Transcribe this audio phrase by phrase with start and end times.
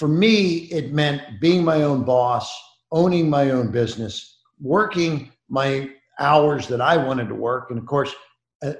[0.00, 2.50] for me, it meant being my own boss,
[2.90, 7.68] owning my own business, working my hours that I wanted to work.
[7.68, 8.14] And of course,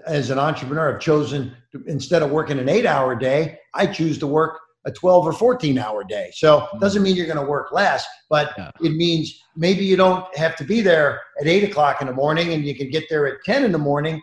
[0.07, 4.17] as an entrepreneur, I've chosen to, instead of working an eight hour day, I choose
[4.21, 6.31] to work a 12 or 14 hour day.
[6.33, 8.71] So it doesn't mean you're going to work less, but yeah.
[8.81, 12.55] it means maybe you don't have to be there at eight o'clock in the morning
[12.55, 14.23] and you can get there at 10 in the morning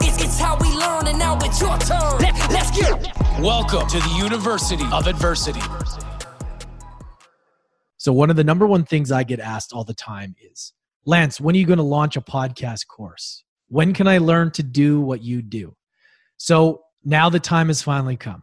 [0.81, 2.19] It's how we learn, and now it's your turn.
[2.19, 3.39] Let, let's get.
[3.39, 5.61] Welcome to the University of Adversity.
[7.97, 10.73] So, one of the number one things I get asked all the time is
[11.05, 13.43] Lance, when are you going to launch a podcast course?
[13.67, 15.75] When can I learn to do what you do?
[16.37, 18.41] So, now the time has finally come.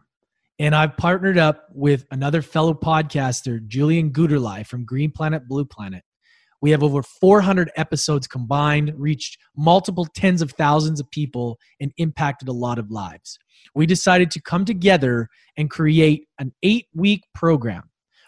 [0.59, 6.03] And I've partnered up with another fellow podcaster, Julian Guterlei from Green Planet Blue Planet.
[6.61, 12.47] We have over 400 episodes combined, reached multiple tens of thousands of people, and impacted
[12.47, 13.39] a lot of lives.
[13.73, 17.83] We decided to come together and create an eight week program.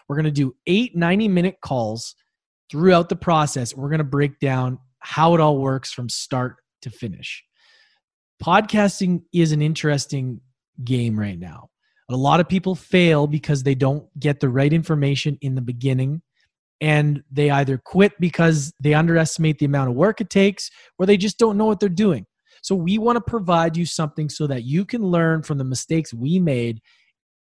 [0.08, 2.14] We're going to do eight 90 minute calls
[2.70, 3.76] throughout the process.
[3.76, 7.44] We're going to break down how it all works from start to finish.
[8.42, 10.40] Podcasting is an interesting
[10.82, 11.68] game right now.
[12.10, 16.22] A lot of people fail because they don't get the right information in the beginning
[16.82, 21.16] and they either quit because they underestimate the amount of work it takes or they
[21.16, 22.26] just don't know what they're doing.
[22.60, 26.12] So we want to provide you something so that you can learn from the mistakes
[26.12, 26.82] we made,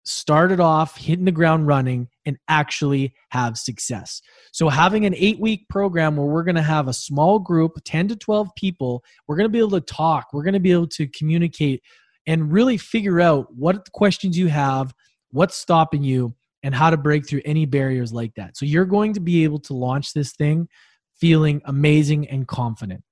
[0.05, 4.23] start it off hitting the ground running and actually have success.
[4.53, 8.17] So having an 8-week program where we're going to have a small group, 10 to
[8.17, 11.07] 12 people, we're going to be able to talk, we're going to be able to
[11.09, 11.83] communicate
[12.27, 14.95] and really figure out what questions you have,
[15.31, 18.57] what's stopping you and how to break through any barriers like that.
[18.57, 20.69] So you're going to be able to launch this thing
[21.21, 23.03] feeling amazing and confident.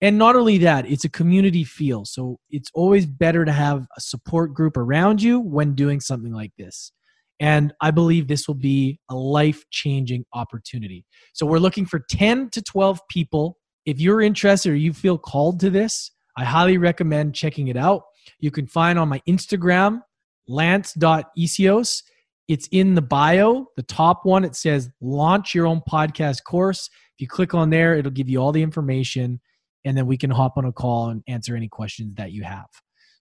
[0.00, 2.04] And not only that, it's a community feel.
[2.04, 6.50] So it's always better to have a support group around you when doing something like
[6.58, 6.92] this.
[7.38, 11.04] And I believe this will be a life changing opportunity.
[11.34, 13.58] So we're looking for 10 to 12 people.
[13.86, 18.02] If you're interested or you feel called to this, I highly recommend checking it out.
[18.38, 20.02] You can find on my Instagram,
[20.48, 22.02] lance.essihos.
[22.52, 24.44] It's in the bio, the top one.
[24.44, 26.90] It says launch your own podcast course.
[27.14, 29.40] If you click on there, it'll give you all the information,
[29.86, 32.66] and then we can hop on a call and answer any questions that you have.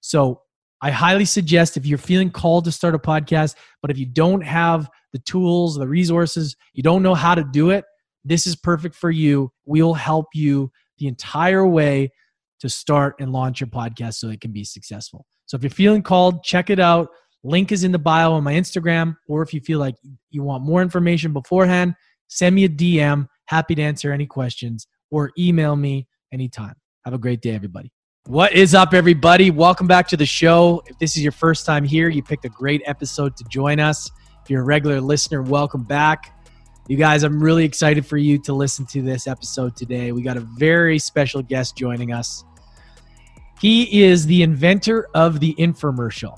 [0.01, 0.41] So
[0.81, 4.41] I highly suggest if you're feeling called to start a podcast, but if you don't
[4.41, 7.85] have the tools, the resources, you don't know how to do it,
[8.25, 9.49] this is perfect for you.
[9.63, 12.11] We'll help you the entire way
[12.59, 15.25] to start and launch your podcast so it can be successful.
[15.45, 17.07] So if you're feeling called, check it out.
[17.43, 19.17] Link is in the bio on my Instagram.
[19.27, 19.95] Or if you feel like
[20.29, 21.95] you want more information beforehand,
[22.27, 23.27] send me a DM.
[23.45, 26.75] Happy to answer any questions or email me anytime.
[27.03, 27.91] Have a great day, everybody.
[28.27, 29.49] What is up, everybody?
[29.49, 30.83] Welcome back to the show.
[30.85, 34.11] If this is your first time here, you picked a great episode to join us.
[34.43, 36.37] If you're a regular listener, welcome back.
[36.87, 40.11] You guys, I'm really excited for you to listen to this episode today.
[40.11, 42.43] We got a very special guest joining us.
[43.59, 46.37] He is the inventor of the infomercial.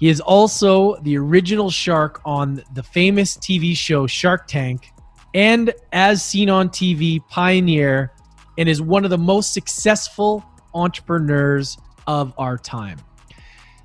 [0.00, 4.92] He is also the original shark on the famous TV show Shark Tank
[5.34, 8.12] and as seen on TV, pioneer
[8.58, 10.44] and is one of the most successful
[10.74, 12.98] entrepreneurs of our time.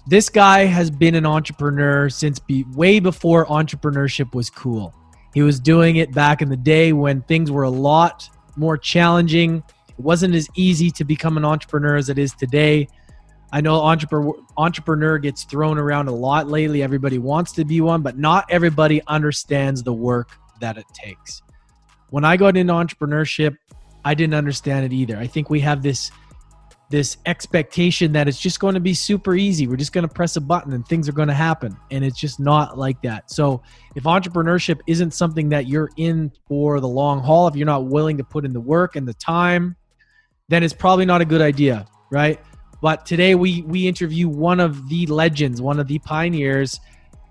[0.08, 4.94] This guy has been an entrepreneur since be, way before entrepreneurship was cool.
[5.34, 9.64] He was doing it back in the day when things were a lot more challenging.
[9.90, 12.88] It wasn't as easy to become an entrepreneur as it is today.
[13.52, 16.84] I know entrepreneur entrepreneur gets thrown around a lot lately.
[16.84, 21.42] Everybody wants to be one, but not everybody understands the work that it takes.
[22.10, 23.56] When I got into entrepreneurship,
[24.04, 25.18] I didn't understand it either.
[25.18, 26.12] I think we have this
[26.90, 29.68] this expectation that it's just going to be super easy.
[29.68, 31.76] We're just going to press a button and things are going to happen.
[31.90, 33.32] And it's just not like that.
[33.32, 33.64] So,
[33.96, 38.18] if entrepreneurship isn't something that you're in for the long haul, if you're not willing
[38.18, 39.76] to put in the work and the time,
[40.48, 42.40] then it's probably not a good idea, right?
[42.86, 46.80] But today we we interview one of the legends, one of the pioneers,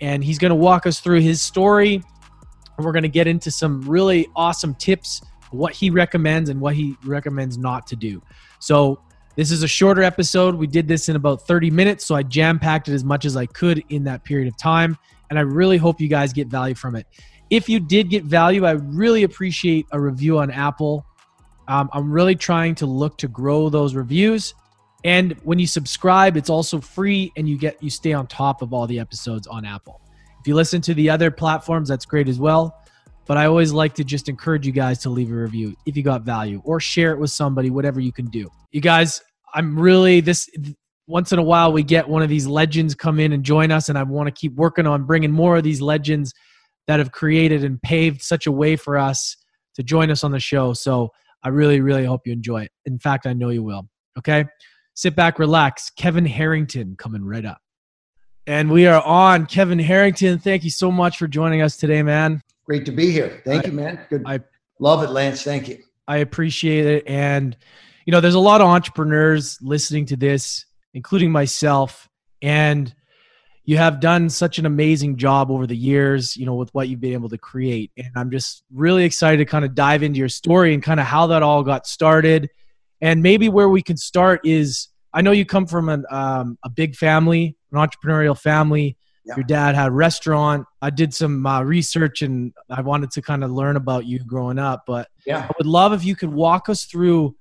[0.01, 1.95] and he's going to walk us through his story.
[1.95, 5.23] And we're going to get into some really awesome tips,
[5.53, 8.21] what he recommends and what he recommends not to do.
[8.59, 9.01] So
[9.37, 10.57] this is a shorter episode.
[10.57, 13.37] We did this in about 30 minutes, so I jam packed it as much as
[13.37, 14.99] I could in that period of time.
[15.31, 17.07] And I really hope you guys get value from it.
[17.51, 21.07] If you did get value, I really appreciate a review on Apple.
[21.69, 24.53] Um, I'm really trying to look to grow those reviews.
[25.05, 28.73] And when you subscribe, it's also free and you get you stay on top of
[28.73, 30.01] all the episodes on Apple.
[30.41, 32.81] If you listen to the other platforms, that's great as well.
[33.27, 36.03] But I always like to just encourage you guys to leave a review if you
[36.03, 38.51] got value or share it with somebody, whatever you can do.
[38.71, 39.23] You guys,
[39.55, 40.51] I'm really this
[41.07, 43.91] once in a while we get one of these legends come in and join us
[43.91, 46.33] and I want to keep working on bringing more of these legends
[46.87, 49.37] that have created and paved such a way for us
[49.75, 50.73] to join us on the show.
[50.73, 51.11] So
[51.43, 52.73] I really really hope you enjoy it.
[52.87, 53.89] In fact, I know you will.
[54.19, 54.45] Okay?
[54.95, 55.91] Sit back, relax.
[55.91, 57.61] Kevin Harrington coming right up.
[58.47, 59.47] And we are on.
[59.47, 62.41] Kevin Harrington, thank you so much for joining us today, man.
[62.65, 63.43] Great to be here.
[63.45, 64.07] Thank I, you, man.
[64.09, 64.23] Good.
[64.25, 64.41] I
[64.79, 65.43] love it, Lance.
[65.43, 65.83] Thank you.
[66.07, 67.09] I appreciate it.
[67.09, 67.57] And,
[68.07, 72.09] you know, there's a lot of entrepreneurs listening to this, including myself.
[72.41, 72.95] And
[73.65, 77.01] you have done such an amazing job over the years, you know, with what you've
[77.01, 77.91] been able to create.
[77.97, 81.07] And I'm just really excited to kind of dive into your story and kind of
[81.07, 82.49] how that all got started
[83.01, 86.69] and maybe where we can start is I know you come from an, um, a
[86.69, 88.97] big family, an entrepreneurial family.
[89.25, 89.37] Yeah.
[89.37, 90.67] Your dad had a restaurant.
[90.83, 94.59] I did some uh, research and I wanted to kind of learn about you growing
[94.59, 94.85] up.
[94.87, 95.47] But yeah.
[95.49, 97.37] I would love if you could walk us through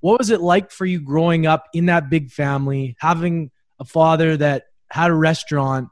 [0.00, 3.50] what was it like for you growing up in that big family, having
[3.80, 5.88] a father that had a restaurant,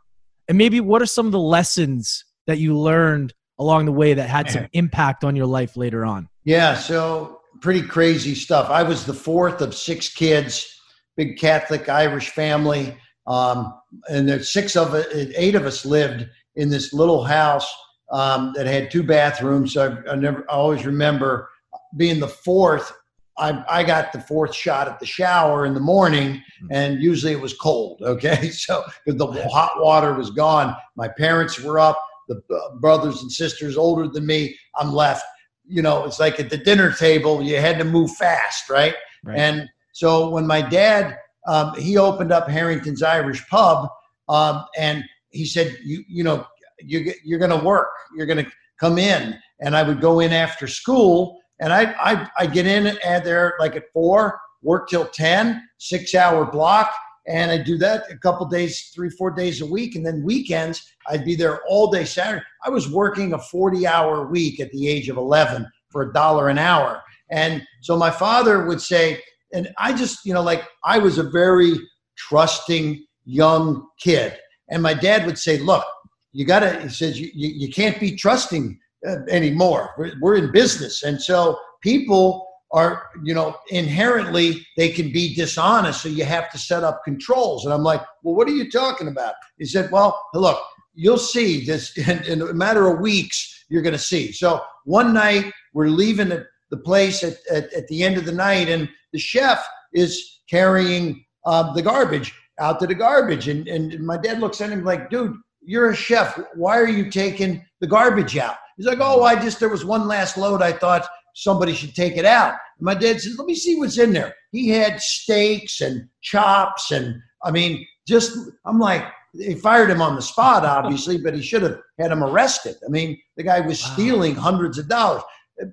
[0.49, 4.29] and maybe what are some of the lessons that you learned along the way that
[4.29, 6.29] had some impact on your life later on?
[6.45, 6.75] Yeah.
[6.75, 8.69] So pretty crazy stuff.
[8.69, 10.81] I was the fourth of six kids,
[11.17, 12.97] big Catholic Irish family.
[13.27, 13.73] Um,
[14.09, 17.73] and there's six of it, eight of us lived in this little house
[18.11, 19.75] um, that had two bathrooms.
[19.75, 21.49] So I, I, never, I always remember
[21.97, 22.93] being the fourth.
[23.39, 27.41] I, I got the fourth shot at the shower in the morning, and usually it
[27.41, 28.03] was cold.
[28.05, 31.99] Okay, so the hot water was gone, my parents were up,
[32.29, 32.43] the
[32.81, 34.57] brothers and sisters older than me.
[34.77, 35.25] I'm left
[35.73, 38.95] you know, it's like at the dinner table, you had to move fast, right?
[39.25, 39.39] right.
[39.39, 43.89] And so when my dad, um, he opened up Harrington's Irish Pub,
[44.29, 46.47] um, and he said, you, you know,
[46.79, 49.39] you, you're going to work, you're going to come in.
[49.61, 53.55] And I would go in after school, and I, I, I get in and there
[53.59, 56.93] like at four, work till 10, six hour block.
[57.27, 59.95] And I'd do that a couple days, three, four days a week.
[59.95, 62.45] And then weekends, I'd be there all day Saturday.
[62.65, 66.49] I was working a 40 hour week at the age of 11 for a dollar
[66.49, 67.01] an hour.
[67.31, 69.23] And so my father would say,
[69.53, 71.75] and I just, you know, like I was a very
[72.17, 74.39] trusting young kid.
[74.71, 75.85] And my dad would say, look,
[76.33, 79.91] you got to, he says, you, you, you, can't be trusting uh, anymore.
[79.99, 81.03] We're, we're in business.
[81.03, 86.03] And so people are, you know, inherently they can be dishonest.
[86.03, 87.65] So you have to set up controls.
[87.65, 89.35] And I'm like, well, what are you talking about?
[89.59, 90.61] He said, well, look,
[90.95, 94.33] you'll see this in, in a matter of weeks, you're going to see.
[94.33, 98.33] So one night we're leaving the, the place at, at, at, the end of the
[98.33, 103.49] night, and the chef is carrying uh, the garbage out to the garbage.
[103.49, 106.39] And, and my dad looks at him like, dude, you're a chef.
[106.55, 108.57] Why are you taking the garbage out?
[108.77, 110.63] He's like, oh, I just, there was one last load.
[110.63, 112.55] I thought somebody should take it out.
[112.79, 114.35] And my dad says, let me see what's in there.
[114.51, 116.91] He had steaks and chops.
[116.91, 121.43] And I mean, just, I'm like, they fired him on the spot, obviously, but he
[121.43, 122.77] should have had him arrested.
[122.87, 123.93] I mean, the guy was wow.
[123.93, 125.23] stealing hundreds of dollars.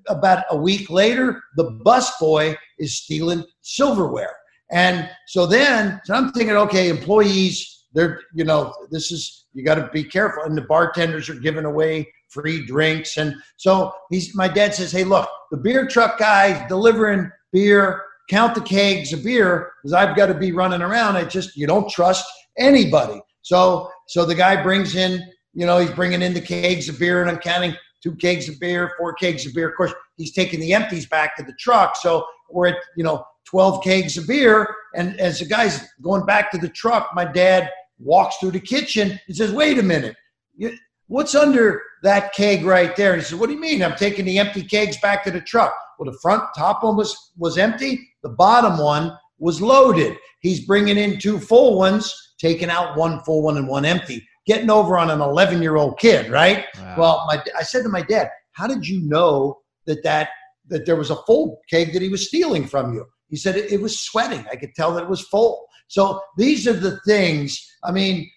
[0.07, 4.35] About a week later, the busboy is stealing silverware.
[4.71, 9.75] And so then so I'm thinking, okay, employees, they're, you know, this is, you got
[9.75, 10.43] to be careful.
[10.43, 13.17] And the bartenders are giving away free drinks.
[13.17, 18.55] And so he's, my dad says, hey, look, the beer truck guy delivering beer, count
[18.55, 21.17] the kegs of beer because I've got to be running around.
[21.17, 22.25] I just, you don't trust
[22.57, 23.19] anybody.
[23.41, 25.21] So, so the guy brings in,
[25.53, 28.59] you know, he's bringing in the kegs of beer, and I'm counting two kegs of
[28.59, 29.69] beer, four kegs of beer.
[29.69, 31.95] Of course, he's taking the empties back to the truck.
[31.95, 34.75] So we're at, you know, 12 kegs of beer.
[34.95, 39.19] And as the guy's going back to the truck, my dad walks through the kitchen
[39.27, 40.15] and says, wait a minute,
[41.09, 43.11] what's under that keg right there?
[43.11, 43.83] And he says, what do you mean?
[43.83, 45.73] I'm taking the empty kegs back to the truck.
[45.97, 47.99] Well, the front top one was, was empty.
[48.23, 50.17] The bottom one was loaded.
[50.39, 54.69] He's bringing in two full ones taking out one full one and one empty, getting
[54.69, 56.65] over on an 11 year old kid, right?
[56.77, 56.95] Wow.
[56.97, 60.29] Well, my, I said to my dad, how did you know that that
[60.69, 63.05] that there was a full keg that he was stealing from you?
[63.27, 64.45] He said it, it was sweating.
[64.51, 65.65] I could tell that it was full.
[65.87, 67.59] So these are the things.
[67.83, 68.29] I mean,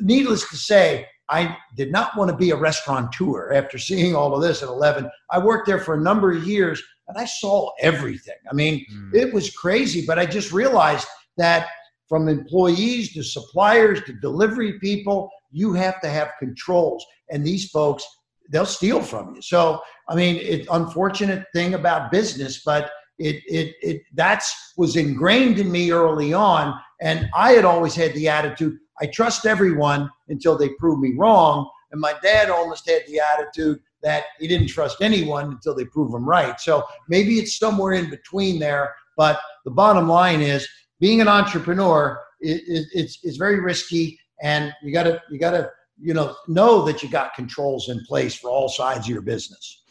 [0.00, 4.42] needless to say, I did not want to be a restaurateur after seeing all of
[4.42, 5.10] this at 11.
[5.30, 8.36] I worked there for a number of years and I saw everything.
[8.50, 9.14] I mean, mm.
[9.14, 11.68] it was crazy, but I just realized that
[12.08, 17.04] from employees to suppliers to delivery people, you have to have controls.
[17.30, 18.06] And these folks
[18.50, 19.42] they'll steal from you.
[19.42, 25.58] So, I mean, it's unfortunate thing about business, but it, it, it, that's was ingrained
[25.58, 26.78] in me early on.
[27.00, 31.68] And I had always had the attitude, I trust everyone until they prove me wrong.
[31.92, 36.12] And my dad almost had the attitude that he didn't trust anyone until they prove
[36.12, 36.60] him right.
[36.60, 38.94] So maybe it's somewhere in between there.
[39.16, 40.68] But the bottom line is
[41.00, 46.12] being an entrepreneur is it, it's, it's very risky and you gotta, you gotta, you
[46.12, 49.82] know, know that you got controls in place for all sides of your business.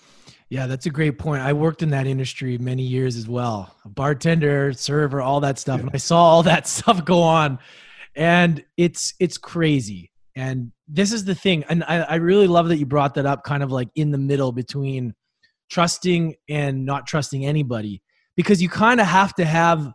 [0.50, 1.42] Yeah, that's a great point.
[1.42, 3.76] I worked in that industry many years as well.
[3.86, 5.80] A bartender, server, all that stuff.
[5.80, 7.58] And I saw all that stuff go on.
[8.16, 10.12] And it's it's crazy.
[10.36, 11.64] And this is the thing.
[11.70, 14.18] And I, I really love that you brought that up kind of like in the
[14.18, 15.14] middle between
[15.70, 18.02] trusting and not trusting anybody.
[18.36, 19.92] Because you kind of have to have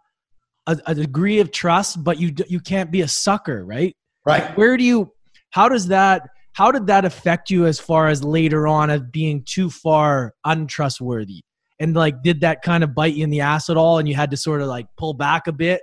[0.66, 3.96] a, a degree of trust, but you you can't be a sucker, right?
[4.24, 4.56] Right.
[4.56, 5.12] Where do you
[5.50, 6.22] how does that
[6.52, 11.40] how did that affect you as far as later on as being too far untrustworthy
[11.78, 14.14] and like did that kind of bite you in the ass at all and you
[14.14, 15.80] had to sort of like pull back a bit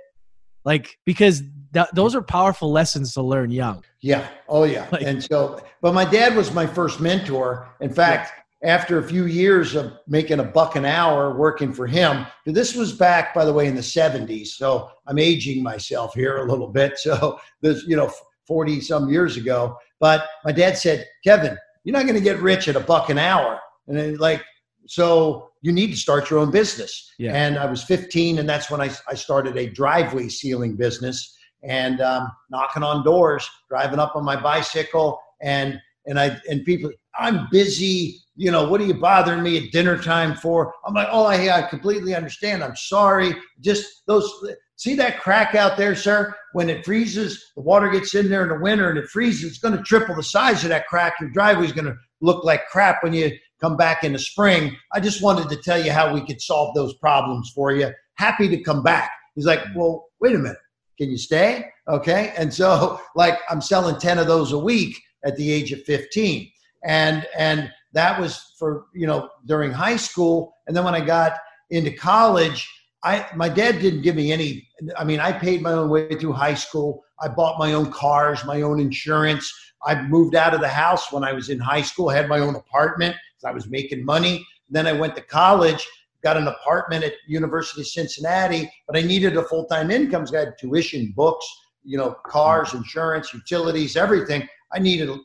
[0.64, 1.42] like because
[1.76, 3.84] th- those are powerful lessons to learn young.
[4.00, 4.26] Yeah.
[4.48, 4.86] Oh yeah.
[4.92, 7.68] Like- and so but my dad was my first mentor.
[7.80, 8.32] In fact
[8.64, 12.90] after a few years of making a buck an hour working for him this was
[12.90, 16.98] back by the way in the 70s so i'm aging myself here a little bit.
[17.06, 18.10] So this you know
[18.46, 19.76] 40 some years ago.
[20.00, 23.18] But my dad said kevin you're not going to get rich at a buck an
[23.18, 23.60] hour.
[23.86, 24.42] And then like
[24.86, 27.12] so you need to start your own business.
[27.18, 27.34] Yeah.
[27.34, 32.00] and i was 15 and that's when i, I started a driveway sealing business and
[32.00, 37.48] um, knocking on doors driving up on my bicycle and and i and people i'm
[37.50, 40.74] busy you know what are you bothering me at dinner time for?
[40.84, 42.62] I'm like oh i, I completely understand.
[42.62, 43.34] I'm sorry.
[43.60, 44.30] Just those
[44.76, 46.34] see that crack out there sir?
[46.52, 49.58] When it freezes the water gets in there in the winter and it freezes it's
[49.58, 51.14] going to triple the size of that crack.
[51.20, 54.76] Your driveway's going to look like crap when you come back in the spring.
[54.92, 57.90] I just wanted to tell you how we could solve those problems for you.
[58.14, 59.10] Happy to come back.
[59.34, 60.58] He's like well wait a minute
[60.98, 61.66] can you stay?
[61.88, 62.32] Okay.
[62.36, 66.50] And so like i'm selling 10 of those a week at the age of 15
[66.84, 70.56] and and that was for you know during high school.
[70.66, 71.32] And then when i got
[71.70, 72.68] into college
[73.04, 76.32] i my dad didn't give me any i mean i paid my own way through
[76.32, 77.02] high school.
[77.20, 79.52] I bought my own cars my own insurance.
[79.84, 82.38] I moved out of the house when i was in high school I had my
[82.40, 84.46] own apartment 'cause i was making money.
[84.68, 85.86] Then i went to college
[86.26, 90.26] got an apartment at university of cincinnati but i needed a full-time income.
[90.26, 91.46] So i had tuition books
[91.86, 92.78] you know cars mm-hmm.
[92.78, 94.46] insurance utilities everything.
[94.72, 95.18] I needed a,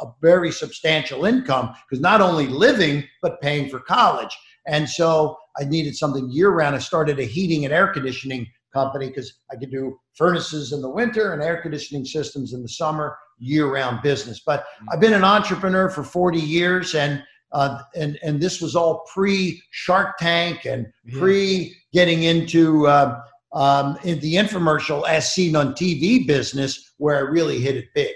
[0.00, 4.34] a very substantial income because not only living but paying for college.
[4.66, 9.08] And so i needed something year round i started a heating and air conditioning company
[9.08, 13.18] because i could do furnaces in the winter and air conditioning systems in the summer
[13.38, 14.40] year round business.
[14.50, 14.88] But mm-hmm.
[14.90, 17.22] i've been an entrepreneur for 40 years and
[17.52, 21.18] uh, and and this was all pre Shark Tank and Yeah.
[21.18, 23.20] pre getting into uh,
[23.52, 28.14] um, in the infomercial as seen on TV business where I really hit it big.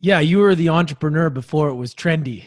[0.00, 2.44] yeah you were the entrepreneur before it was trendy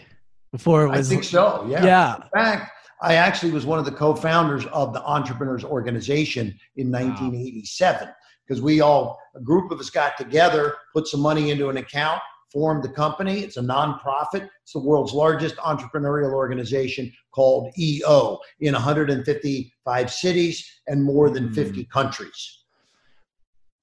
[0.51, 1.65] before it was, I think so.
[1.69, 1.83] Yeah.
[1.85, 6.89] yeah In fact, I actually was one of the co-founders of the Entrepreneurs Organization in
[6.89, 8.07] 1987
[8.47, 12.21] because we all a group of us got together, put some money into an account,
[12.55, 13.41] formed the company.
[13.41, 14.49] It's a nonprofit.
[14.63, 21.53] It's the world's largest entrepreneurial organization called EO in 155 cities and more than hmm.
[21.53, 22.63] 50 countries.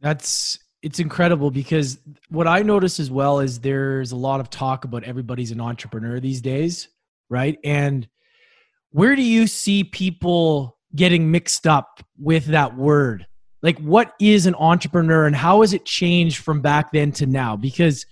[0.00, 1.98] That's it's incredible because
[2.30, 6.18] what I notice as well is there's a lot of talk about everybody's an entrepreneur
[6.18, 6.88] these days,
[7.28, 7.58] right?
[7.62, 8.08] And
[8.90, 13.26] where do you see people getting mixed up with that word?
[13.62, 17.54] Like what is an entrepreneur and how has it changed from back then to now?
[17.54, 18.06] Because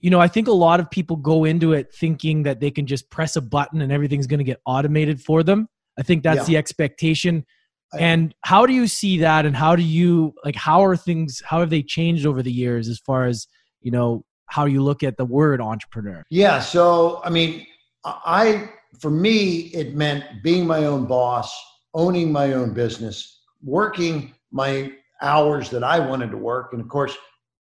[0.00, 2.86] you know, I think a lot of people go into it thinking that they can
[2.86, 5.68] just press a button and everything's going to get automated for them.
[5.98, 6.44] I think that's Yeah.
[6.44, 7.44] the expectation
[7.92, 11.42] I- and how do you see that and how do you like how are things
[11.44, 13.46] how have they changed over the years as far as
[13.80, 16.60] you know how you look at the word entrepreneur Yeah.
[16.60, 17.66] So, I mean,
[18.04, 21.54] I, for me, it meant being my own boss,
[21.94, 26.72] owning my own business, working my hours that I wanted to work.
[26.72, 27.14] And of course,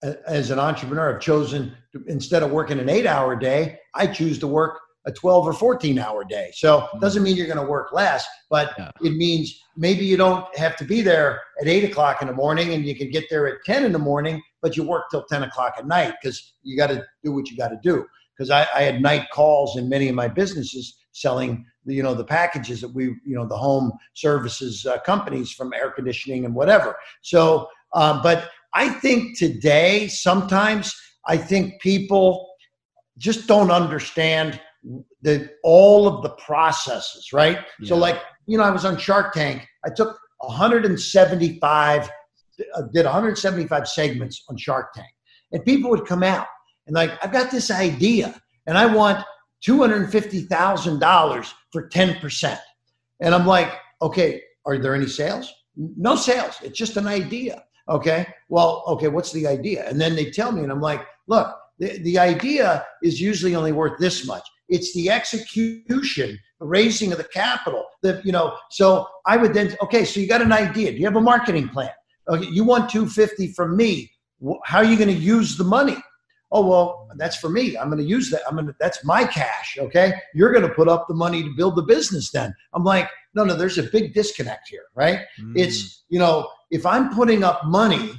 [0.03, 4.39] as an entrepreneur, I've chosen to, instead of working an eight hour day, I choose
[4.41, 6.51] to work a 12 or 14 hour day.
[6.55, 8.91] So it doesn't mean you're going to work less, but Yeah.
[9.03, 12.75] it means maybe you don't have to be there at eight o'clock in the morning
[12.75, 15.45] and you can get there at 10 in the morning, but you work till 10
[15.45, 18.05] o'clock at night because you got to do what you got to do
[18.37, 22.25] because I, I had night calls in many of my businesses selling you know the
[22.25, 26.97] packages that we you know the home services uh, companies from air conditioning and whatever
[27.23, 30.95] so uh, but i think today sometimes
[31.27, 32.49] i think people
[33.19, 34.61] just don't understand
[35.23, 37.59] the all of the processes, right?
[37.83, 39.67] So like, you know, I was on Shark Tank.
[39.85, 42.11] I took 175
[42.75, 45.11] uh, did 175 segments on Shark Tank.
[45.53, 46.47] And people would come out
[46.87, 49.25] and like, I've got this idea and I want
[49.67, 52.59] $250,000 for 10%.
[53.21, 55.53] And I'm like, okay, are there any sales?
[55.77, 56.57] No sales.
[56.63, 57.63] It's just an idea.
[57.89, 58.27] Okay.
[58.49, 59.89] Well, okay, what's the idea?
[59.89, 63.73] And then they tell me, and I'm like, look, the, the idea is usually only
[63.73, 64.47] worth this much.
[64.69, 67.85] It's the execution, the raising of the capital.
[68.03, 70.91] The, you know, so I would then, okay, so you got an idea.
[70.91, 71.91] Do you have a marketing plan?
[72.29, 74.11] Okay, you want 250 from me.
[74.65, 75.97] How are you going to use the money?
[76.53, 77.77] Oh well, that's for me.
[77.77, 78.43] I'm going to use that.
[78.49, 78.75] I'm going to.
[78.79, 79.77] That's my cash.
[79.81, 82.31] Okay, you're going to put up the money to build the business.
[82.31, 83.57] Then I'm like, no, no.
[83.57, 85.21] There's a big disconnect here, right?
[85.41, 85.55] Mm.
[85.57, 88.13] It's you know, if I'm putting up money,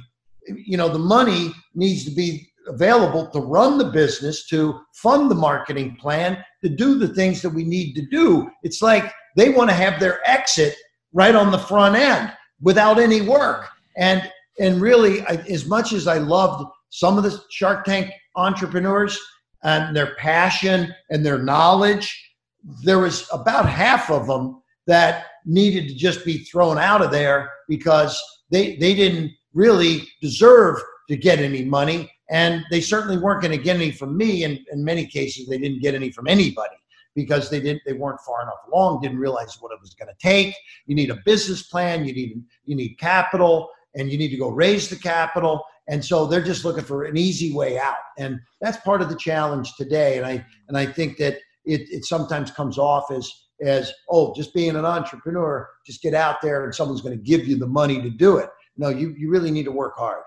[0.46, 5.34] you know, the money needs to be available to run the business, to fund the
[5.34, 8.50] marketing plan, to do the things that we need to do.
[8.62, 10.74] It's like they want to have their exit
[11.12, 13.68] right on the front end without any work.
[13.96, 19.18] And and really, I, as much as I loved some of the Shark Tank entrepreneurs
[19.62, 22.12] and their passion and their knowledge,
[22.82, 27.50] there was about half of them that needed to just be thrown out of there
[27.68, 30.78] because they they didn't really deserve
[31.08, 34.60] to get any money and they certainly weren't going to get any from me and
[34.72, 36.76] in many cases they didn't get any from anybody
[37.14, 40.14] because they didn't they weren't far enough along didn't realize what it was going to
[40.20, 40.54] take.
[40.86, 44.48] You need a business plan you need you need capital and you need to go
[44.48, 48.76] raise the capital and so they're just looking for an easy way out and that's
[48.78, 52.78] part of the challenge today and i and i think that it, it sometimes comes
[52.78, 53.30] off as
[53.64, 57.46] as oh just being an entrepreneur just get out there and someone's going to give
[57.46, 60.22] you the money to do it no you, you really need to work hard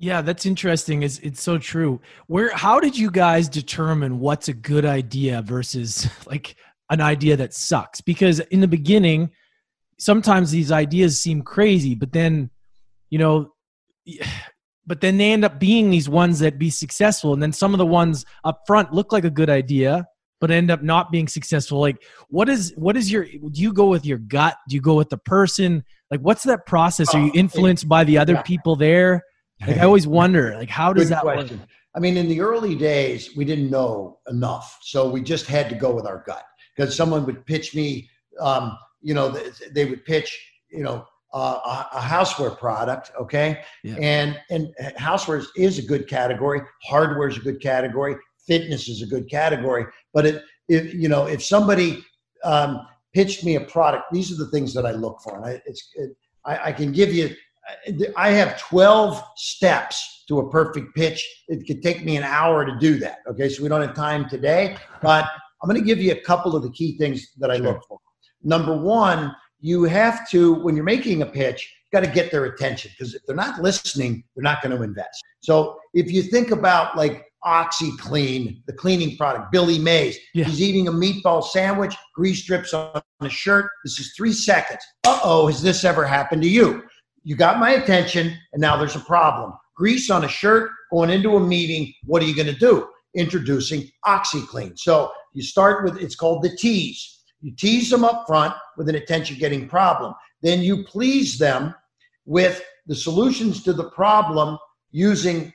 [0.00, 1.02] Yeah, that's interesting.
[1.02, 2.00] It's it's so true.
[2.28, 6.54] Where how did you guys determine what's a good idea versus like
[6.88, 8.00] an idea that sucks?
[8.00, 9.30] Because in the beginning,
[9.98, 12.50] sometimes these ideas seem crazy, but then,
[13.10, 13.52] you know,
[14.86, 17.78] but then they end up being these ones that be successful, and then some of
[17.78, 20.06] the ones up front look like a good idea,
[20.40, 21.80] but end up not being successful.
[21.80, 23.24] Like, what is what is your?
[23.24, 24.56] Do you go with your gut?
[24.68, 25.84] Do you go with the person?
[26.10, 27.14] Like, what's that process?
[27.14, 28.42] Are you Oh, influenced by the other yeah.
[28.42, 29.24] people there?
[29.66, 31.34] Like I always wonder, like how does Good that work?
[31.38, 31.60] question.
[31.96, 35.74] I mean, in the early days, we didn't know enough, so we just had to
[35.74, 36.44] go with our gut.
[36.76, 39.36] Because someone would pitch me, um, you know,
[39.72, 40.38] they would pitch,
[40.70, 41.58] you know, uh,
[41.92, 43.96] a, a houseware product, okay, Yeah.
[44.00, 46.60] and and houseware is- is a good category.
[46.84, 48.14] Hardware is a good category.
[48.48, 49.84] Fitness is a good category.
[50.12, 52.04] But it, if you know, if somebody
[52.42, 52.80] um,
[53.14, 55.88] pitched me a product, these are the things that I look for, and I, it's,
[55.94, 57.30] it, I, I can give you.
[58.16, 61.22] I have 12 steps to a perfect pitch.
[61.48, 63.18] It could take me an hour to do that.
[63.28, 65.26] Okay, so we don't have time today, but
[65.62, 67.66] I'm going to give you a couple of the key things that I Sure.
[67.66, 67.98] look for.
[68.42, 72.90] Number one, you have to, when you're making a pitch, got to get their attention
[72.96, 75.22] because if they're not listening, they're not going to invest.
[75.40, 80.44] So if you think about like OxiClean, the cleaning product, Billy Mays, Yeah.
[80.44, 83.70] he's eating a meatball sandwich, grease drips on a shirt.
[83.84, 84.80] This is three seconds.
[85.04, 86.82] Uh oh, has this ever happened to you?
[87.24, 89.52] You got my attention, and now there's a problem.
[89.76, 91.92] Grease on a shirt, going into a meeting.
[92.04, 92.88] What are you going to do?
[93.14, 94.78] Introducing OxiClean.
[94.78, 97.22] So you start with it's called the tease.
[97.40, 100.14] You tease them up front with an attention getting problem.
[100.42, 101.74] Then you please them
[102.24, 104.58] with the solutions to the problem
[104.90, 105.52] using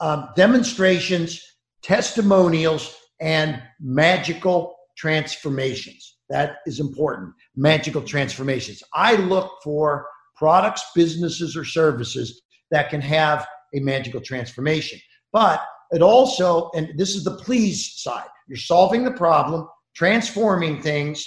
[0.00, 1.42] um, demonstrations,
[1.82, 6.16] testimonials, and magical transformations.
[6.28, 7.32] That is important.
[7.54, 8.82] Magical transformations.
[8.94, 10.06] I look for
[10.36, 14.98] products, businesses, or services that can have a magical transformation.
[15.32, 21.24] But it also, and this is the please side, you're solving the problem, transforming things,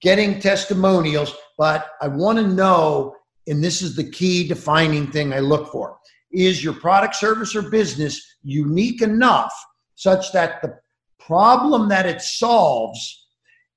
[0.00, 3.14] getting testimonials, but I want to know,
[3.46, 5.96] and this is the key defining thing I look for
[6.32, 9.52] is your product, service, or business unique enough
[9.94, 10.78] such that the
[11.18, 13.26] problem that it solves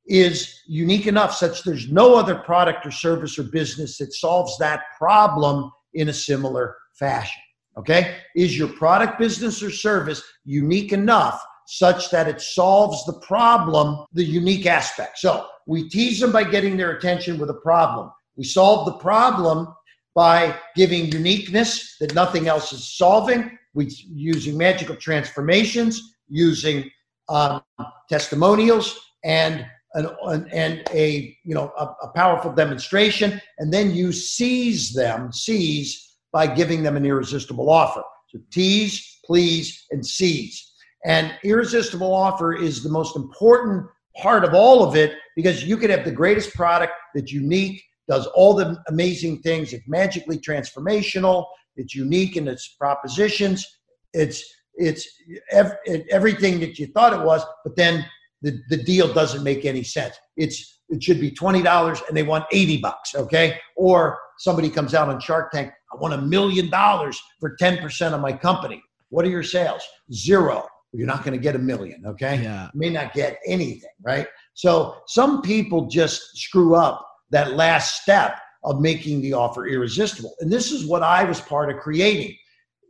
[0.07, 4.81] is unique enough such there's no other product or service or business that solves that
[4.97, 7.41] problem in a similar fashion.
[7.77, 8.17] Okay?
[8.35, 14.23] Is your product, business, or service unique enough such that it solves the problem, the
[14.23, 15.17] unique aspect?
[15.17, 18.11] So we tease them by getting their attention with a problem.
[18.35, 19.67] We solve the problem
[20.15, 23.58] by giving uniqueness that nothing else is solving.
[23.73, 26.89] We using magical transformations, using
[27.28, 27.62] um,
[28.10, 34.13] testimonials, and an, an, and a you know a, a powerful demonstration, and then you
[34.13, 38.04] seize them, seize by giving them an irresistible offer.
[38.30, 40.73] So tease, please, and seize.
[41.06, 43.86] And irresistible offer is the most important
[44.17, 48.27] part of all of it because you could have the greatest product that's unique, does
[48.27, 49.73] all the amazing things.
[49.73, 51.45] It's magically transformational.
[51.75, 53.65] It's unique in its propositions.
[54.13, 54.43] It's
[54.75, 55.07] it's
[55.51, 55.77] ev-
[56.09, 58.05] everything that you thought it was, but then
[58.41, 60.15] the, the deal doesn't make any sense.
[60.37, 63.59] It's it should be twenty dollars and they want eighty bucks, okay?
[63.75, 68.13] Or somebody comes out on Shark Tank, I want a million dollars for ten percent
[68.13, 68.83] of my company.
[69.09, 69.83] What are your sales?
[70.11, 70.67] Zero.
[70.93, 72.41] You're not going to get a million, okay?
[72.41, 72.69] Yeah.
[72.73, 74.27] You may not get anything, right?
[74.53, 80.35] So some people just screw up that last step of making the offer irresistible.
[80.39, 82.35] And this is what I was part of creating.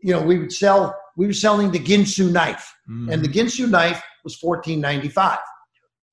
[0.04, 3.12] You know, we would sell, we were selling the Ginsu knife, Mm.
[3.12, 5.40] and the Ginsu knife was $14.95.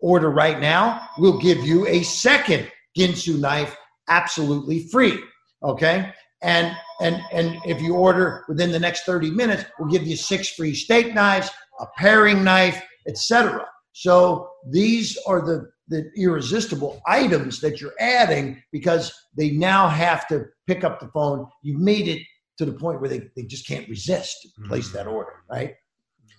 [0.01, 3.77] Order right now, we'll give you a second Ginsu knife
[4.09, 5.19] absolutely free.
[5.63, 6.13] Okay.
[6.43, 10.49] And and and if you order within the next 30 minutes, we'll give you six
[10.51, 13.65] free steak knives, a paring knife, etc.
[13.93, 20.45] So these are the the irresistible items that you're adding because they now have to
[20.67, 21.47] pick up the phone.
[21.63, 22.23] You've made it
[22.59, 24.99] to the point where they, they just can't resist to place mm-hmm.
[24.99, 25.75] that order, right?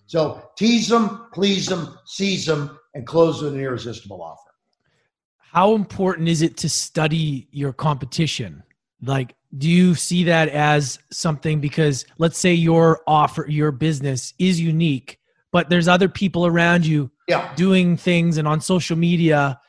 [0.06, 4.52] So tease them, please them, seize them, and close with an irresistible offer.
[5.38, 8.64] how important is it to study your competition
[9.02, 14.60] like do you see that as something because let's say your offer your business is
[14.60, 15.20] unique
[15.54, 17.54] but there's other people around you Yeah.
[17.56, 19.60] doing things and on social media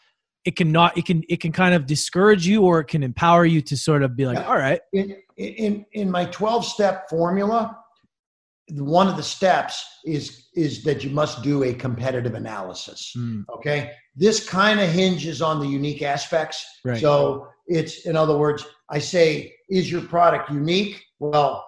[0.45, 3.45] it can not it can it can kind of discourage you or it can empower
[3.45, 4.49] you to sort of be like Yeah.
[4.49, 7.79] all right in in in my 12 step formula
[8.71, 13.91] one of the steps is is that you must do a competitive analysis mm, okay
[14.17, 17.01] this kind of hinges on the unique aspects Right.
[17.01, 21.65] so it's in other words i say is your product unique well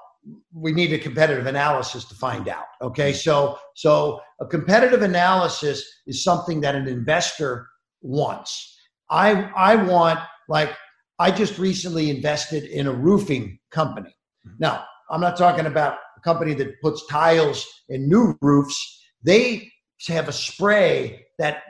[0.53, 3.13] we need a competitive analysis to find out okay?
[3.13, 7.69] So so a competitive analysis is something that an investor
[8.03, 8.79] wants.
[9.11, 10.77] I i want like
[11.19, 14.15] i just recently invested in a roofing company.
[14.47, 14.57] Mm-hmm.
[14.61, 18.77] Now i'm not talking about a company that puts tiles in new roofs.
[19.23, 19.71] They
[20.09, 21.63] have a spray that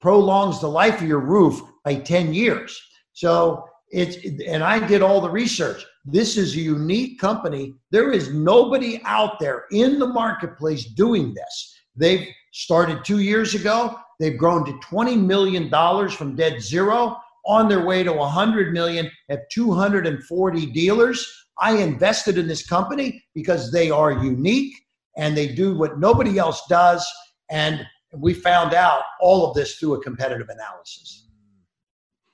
[0.00, 2.80] prolongs the life of your roof by 10 years.
[3.12, 5.84] So it's, and I did all the research.
[6.04, 7.74] This is a unique company.
[7.90, 11.74] There is nobody out there in the marketplace doing this.
[11.94, 13.98] They've started two years ago.
[14.18, 15.70] They've grown to $20 million
[16.10, 21.26] from dead zero on their way to 100 million at 240 dealers.
[21.58, 24.74] I invested in this company because they are unique
[25.16, 27.06] and they do what nobody else does.
[27.50, 31.28] And we found out all of this through a competitive analysis.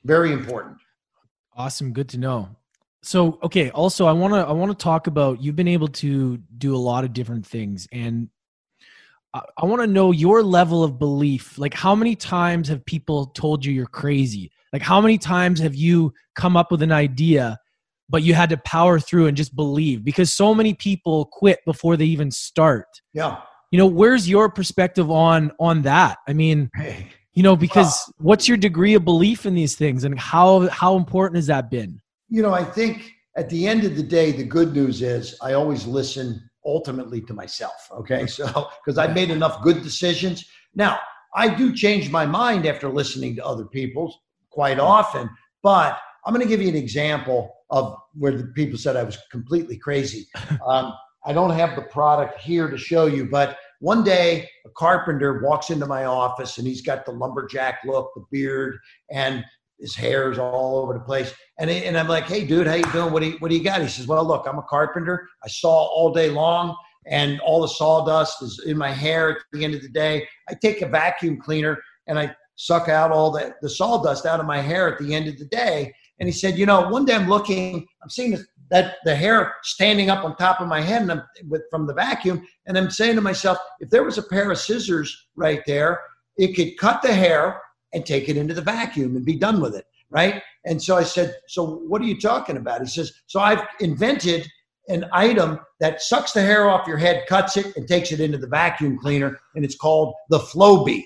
[0.05, 0.77] Very important.
[1.57, 2.57] awesome good to know
[3.07, 6.37] so okay also i want to i want to talk about you've been able to
[6.59, 8.29] do a lot of different things and
[9.37, 11.59] I, I want to know your level of belief.
[11.59, 14.51] Like, how many times have people told you you're crazy?
[14.73, 17.59] Like, how many times have you come up with an idea,
[18.09, 20.05] but you had to power through and just believe?
[20.05, 22.87] Because so many people quit before they even start.
[23.13, 23.41] Yeah.
[23.71, 26.19] You know, where's your perspective on on that?
[26.27, 27.09] I mean, Hey.
[27.35, 31.37] you know, because what's your degree of belief in these things, and how how important
[31.37, 32.01] has that been?
[32.29, 35.53] You know, I think at the end of the day, the good news is I
[35.53, 37.89] always listen ultimately to myself.
[37.93, 38.27] Okay.
[38.37, 40.45] So, because I've made enough good decisions.
[40.75, 40.99] Now,
[41.35, 44.19] I do change my mind after listening to other people's
[44.51, 45.29] quite often,
[45.63, 49.19] but I'm going to give you an example of where the people said I was
[49.31, 50.27] completely crazy.
[50.67, 50.93] Um,
[51.25, 55.71] I don't have the product here to show you, but one day a carpenter walks
[55.71, 58.79] into my office and he's got the lumberjack look, the beard,
[59.11, 59.45] and
[59.79, 61.33] his hair's all over the place.
[61.59, 63.13] And, he- and I'm like, hey, dude, how you doing?
[63.13, 63.81] What do you, what do you got?
[63.83, 65.29] He says, well, look, I'm a carpenter.
[65.45, 69.65] I saw all day long and all the sawdust is in my hair at the
[69.65, 70.27] end of the day.
[70.49, 74.47] I take a vacuum cleaner and I suck out all the, the sawdust out of
[74.47, 75.93] my hair at the end of the day.
[76.19, 79.55] And he said, you know, one day I'm looking, I'm seeing this, that the hair
[79.63, 82.45] standing up on top of my head and I'm with, from the vacuum.
[82.67, 86.01] And I'm saying to myself, if there was a pair of scissors right there,
[86.37, 87.61] it could cut the hair
[87.93, 89.85] and take it into the vacuum and be done with it.
[90.11, 90.43] Right.
[90.65, 92.81] And so I said, So what are you talking about?
[92.81, 94.47] He says, So I've invented
[94.89, 98.39] an item that sucks the hair off your head, cuts it, and takes it into
[98.39, 99.37] the vacuum cleaner.
[99.57, 101.03] And it's called the Flowbee.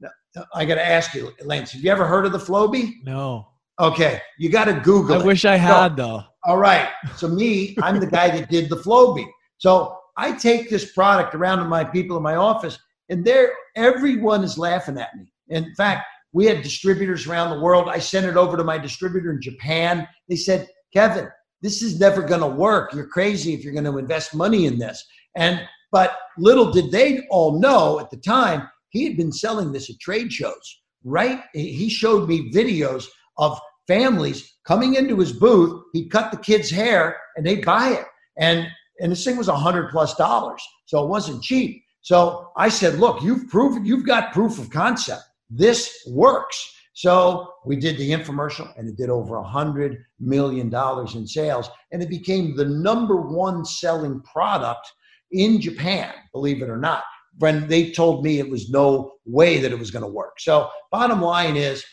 [0.00, 0.10] Now,
[0.54, 2.92] I got to ask you, Lance, have you ever heard of the Flowbee?
[3.04, 3.48] No,
[3.80, 4.20] Okay.
[4.38, 5.26] You got to Google I it.
[5.26, 6.22] wish I had though.
[6.44, 6.88] All right.
[7.16, 9.26] So me, I'm the guy that did the Flowbee.
[9.58, 12.78] So I take this product around to my people in my office,
[13.10, 15.32] and there everyone is laughing at me.
[15.48, 17.88] In fact, we had distributors around the world.
[17.88, 20.06] I sent it over to my distributor in Japan.
[20.28, 21.30] They said, Kevin,
[21.62, 22.92] this is never going to work.
[22.92, 25.02] You're crazy if you're going to invest money in this.
[25.34, 29.88] And But little did they all know at the time, he had been selling this
[29.88, 31.40] at trade shows, right?
[31.54, 33.06] He showed me videos
[33.38, 35.84] of families coming into his booth.
[35.94, 38.04] He'd cut the kid's hair and they'd buy it.
[38.36, 38.68] And
[39.00, 40.62] and this thing was a hundred plus dollars.
[40.84, 41.82] So it wasn't cheap.
[42.02, 45.22] So I said, look, you've proven you've got proof of concept.
[45.50, 46.74] This works.
[46.92, 51.68] So we did the infomercial and it did over a hundred million dollars in sales.
[51.92, 54.90] And it became the number one selling product
[55.32, 57.04] in Japan, believe it or not,
[57.38, 60.40] when they told me it was no way that it was going to work.
[60.40, 61.84] So bottom line is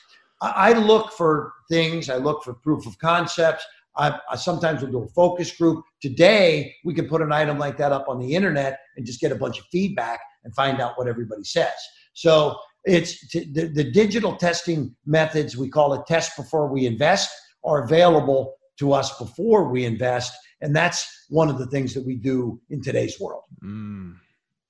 [0.42, 3.66] I look for things, I look for proof of concepts.
[3.96, 5.86] I, I, sometimes will do a focus group.
[6.02, 9.32] Today, we can put an item like that up on the internet and just get
[9.32, 11.74] a bunch of feedback and find out what everybody says.
[12.14, 17.30] So it's t- the, the digital testing methods, we call it test before we invest,
[17.64, 20.34] are available to us before we invest.
[20.62, 23.44] And that's one of the things that we do in today's world.
[23.64, 24.16] Mm.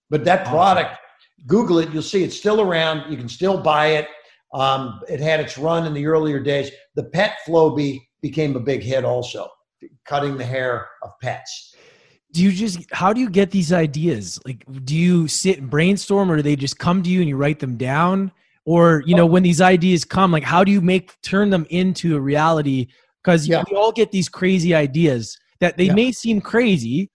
[0.10, 0.97] But that product,
[1.47, 3.10] Google it, you'll see it's still around.
[3.12, 4.08] You can still buy it.
[4.54, 6.71] Um, it had its run in the earlier days.
[6.95, 9.49] The Pet Flowbee became a big hit also,
[10.06, 11.72] cutting the hair of pets.
[12.34, 14.39] Do you just how do you get these ideas?
[14.46, 17.38] Like do you sit and brainstorm or do they just come to you and you
[17.38, 18.32] write them down?
[18.65, 22.15] Or, you know, when these ideas come, like how do you make turn them into
[22.15, 22.88] a reality?
[23.24, 23.63] Because yeah.
[23.69, 25.93] we all get these crazy ideas that they yeah.
[25.93, 27.10] may seem crazy,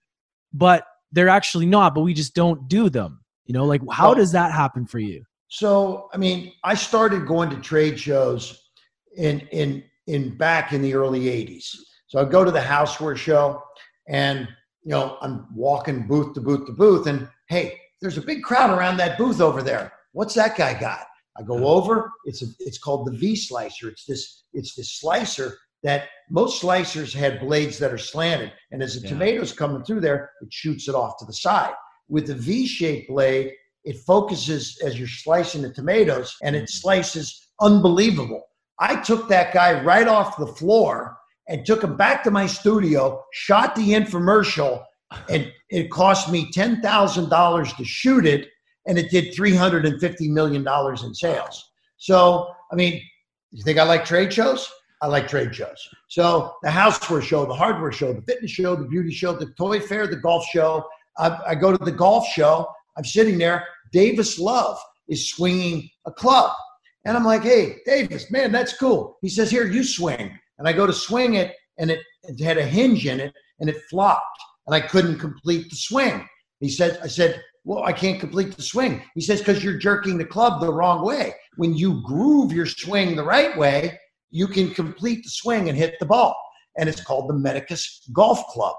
[0.53, 3.23] but they're actually not, but we just don't do them.
[3.45, 5.23] You know, like how well, does that happen for you?
[5.47, 8.69] So, I mean, I started going to trade shows
[9.17, 11.75] in in in back in the early 80s.
[12.07, 13.61] So I'd go to the houseware show
[14.07, 14.47] and
[14.89, 18.75] you know, I'm walking booth to booth to booth, and hey, there's a big crowd
[18.75, 19.93] around that booth over there.
[20.13, 21.05] What's that guy got?
[21.37, 22.11] I go over.
[22.25, 23.89] It's a, it's called the V slicer.
[23.89, 28.95] It's this it's this slicer that most slicers had blades that are slanted, and as
[28.95, 29.09] the yeah.
[29.09, 31.73] tomatoes coming through there, it shoots it off to the side.
[32.07, 33.51] With the V-shaped blade,
[33.83, 36.69] it focuses as you're slicing the tomatoes, and it mm.
[36.69, 38.41] slices unbelievable.
[38.79, 41.18] I took that guy right off the floor
[41.49, 44.83] and took him back to my studio, shot the infomercial,
[45.29, 48.47] and it cost me $10,000 to shoot it,
[48.87, 50.65] and it did $350 million
[51.03, 51.71] in sales.
[51.97, 53.01] So, I mean,
[53.51, 54.71] you think I like trade shows?
[55.01, 55.89] I like trade shows.
[56.07, 59.79] So, the houseware show, the hardware show, the fitness show, the beauty show, the toy
[59.79, 60.85] fair, the golf show.
[61.17, 62.67] I, I go to the golf show.
[62.95, 63.65] I'm sitting there.
[63.91, 66.51] Davis Love is swinging a club.
[67.05, 69.17] And I'm like, hey, Davis, man, that's cool.
[69.21, 70.37] He says, here, you swing.
[70.59, 73.69] And I go to swing it, and it, it had a hinge in it, and
[73.69, 76.27] it flopped, and I couldn't complete the swing.
[76.59, 79.01] He said, I said, well, I can't complete the swing.
[79.15, 81.33] He says, because you're jerking the club the wrong way.
[81.55, 83.97] When you groove your swing the right way,
[84.31, 86.35] you can complete the swing and hit the ball.
[86.77, 88.75] And it's called the Medicus Golf Club.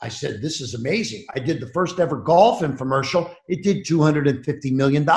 [0.00, 1.24] I said, This is amazing.
[1.34, 3.34] I did the first ever golf infomercial.
[3.48, 5.08] It did $250 million.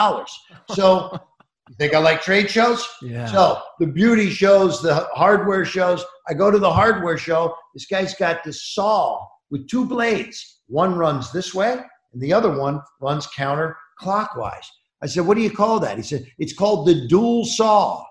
[0.73, 1.19] So
[1.69, 2.87] you think I like trade shows?
[3.01, 3.25] Yeah.
[3.27, 6.03] So the beauty shows, the hardware shows.
[6.27, 7.55] I go to the hardware show.
[7.73, 10.61] This guy's got this saw with two blades.
[10.67, 11.77] One runs this way,
[12.13, 14.65] and the other one runs counterclockwise.
[15.01, 15.97] I said, What do you call that?
[15.97, 18.03] He said, It's called the dual saw.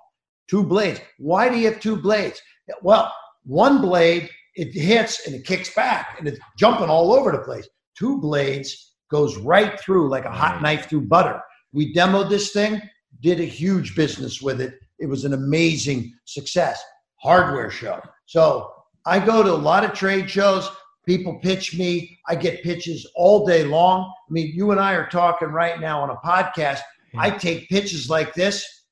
[0.49, 1.01] Two blades.
[1.18, 2.40] Why do you have two blades?
[2.81, 3.12] Well,
[3.44, 7.68] one blade, it hits and it kicks back and it's jumping all over the place.
[7.99, 11.40] Two blades goes right through like a hot knife through butter.
[11.73, 12.81] We demoed this thing
[13.20, 14.78] did a huge business with it.
[14.98, 16.83] It was an amazing success.
[17.16, 18.00] Hardware show.
[18.26, 18.72] So
[19.07, 20.70] I go to a lot of trade shows.
[21.07, 22.18] People pitch me.
[22.28, 24.12] I get pitches all day long.
[24.28, 26.81] I mean, you and I are talking right now on a podcast.
[27.14, 27.20] Yeah.
[27.20, 28.85] I take pitches like this,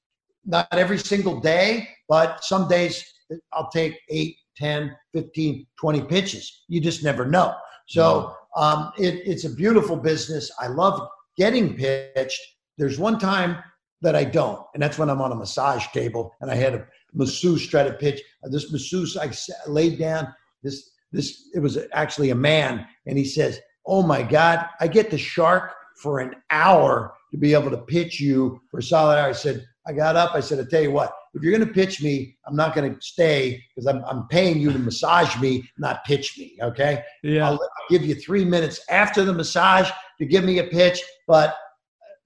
[0.45, 3.05] not every single day, but some days
[3.53, 6.65] I'll take 8, 10, 15, 20 pitches.
[6.69, 7.55] You just never know.
[7.87, 10.51] So um, it, it's a beautiful business.
[10.59, 12.41] I love getting pitched.
[12.79, 13.59] There's one time
[14.03, 14.65] that I don't.
[14.75, 17.93] And that's when I'm on a massage table and I had a masseuse try to
[17.93, 18.21] pitch.
[18.45, 19.31] Uh, this masseuse, I
[19.69, 20.33] laid down
[20.63, 22.87] this, this, it was actually a man.
[23.07, 27.55] And he says, Oh my God, I get the shark for an hour to be
[27.55, 29.29] able to pitch you for a solid hour.
[29.29, 30.35] I said, I got up.
[30.35, 32.93] I said, I tell you what, if you're going to pitch me, I'm not going
[32.93, 36.59] to stay because I'm, I'm paying you to massage me, not pitch me.
[36.61, 37.03] Okay.
[37.23, 37.47] Yeah.
[37.47, 41.57] I'll, I'll give you three minutes after the massage to give me a pitch, but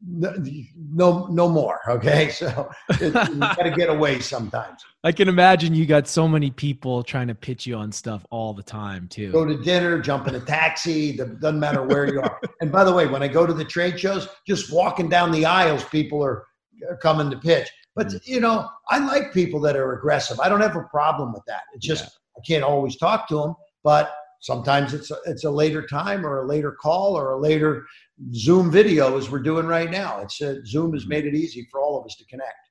[0.02, 2.30] no no more okay?
[2.40, 4.82] So you got to get away sometimes.
[5.04, 8.54] I can imagine you got so many people trying to pitch you on stuff all
[8.54, 9.30] the time too.
[9.32, 12.40] Go to dinner jump in a taxi doesn't matter where you are.
[12.60, 15.44] And by the way when i go to the trade shows just walking down the
[15.44, 16.44] aisles people are,
[16.88, 17.68] are coming to pitch.
[17.94, 18.20] But mm.
[18.24, 20.40] you know i like people that are aggressive.
[20.40, 21.62] I don't have a problem with that.
[21.74, 22.38] It's just yeah.
[22.38, 26.42] i can't always talk to them but sometimes it's a, it's a later time or
[26.42, 27.86] a later call or a later
[28.34, 30.20] Zoom video as we're doing right now.
[30.20, 32.68] It's uh, Zoom has made it easy for all of us to connect.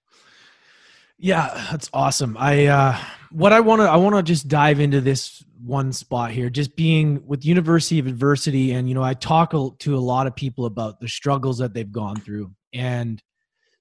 [1.18, 2.38] Yeah, that's awesome.
[2.40, 2.98] I uh,
[3.32, 6.50] what I want to I want to just dive into this one spot here.
[6.50, 10.36] Just being with University of Adversity, and you know, I talk to a lot of
[10.36, 13.22] people about the struggles that they've gone through, and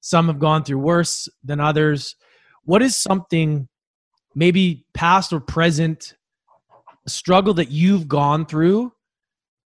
[0.00, 2.16] some have gone through worse than others.
[2.64, 3.68] What is something,
[4.34, 6.14] maybe past or present,
[7.06, 8.92] a struggle that you've gone through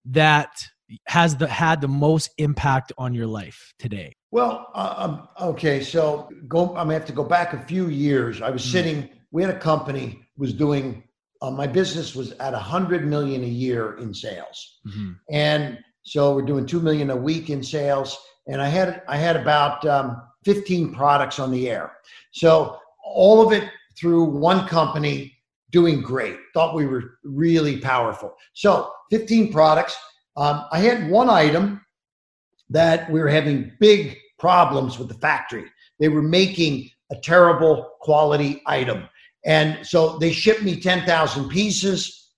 [0.05, 0.51] that
[1.05, 4.15] has the had the most impact on your life today?
[4.31, 6.69] Well, uh, um, okay, so go.
[6.69, 8.41] I'm gonna have to go back a few years.
[8.41, 8.71] I was mm-hmm.
[8.71, 9.09] sitting.
[9.31, 11.03] We had a company was doing.
[11.41, 15.11] Uh, my business was at a hundred million a year in sales, mm-hmm.
[15.29, 18.17] and so we're doing two million a week in sales.
[18.47, 21.91] And I had I had about um, 15 products on the air.
[22.31, 23.69] So all of it
[23.99, 25.33] through one company,
[25.71, 26.37] doing great.
[26.53, 28.33] Thought we were really powerful.
[28.53, 29.97] So 15 products.
[30.37, 31.81] Um, I had one item
[32.69, 35.65] that we were having big problems with the factory.
[35.99, 39.09] They were making a terrible quality item.
[39.45, 42.31] And so they shipped me 10,000 pieces.